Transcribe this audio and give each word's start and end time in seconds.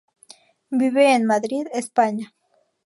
Vive 0.71 1.13
en 1.13 1.27
Madrid, 1.27 1.67
España. 1.73 2.33